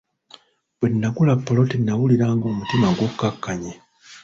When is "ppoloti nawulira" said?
1.39-2.25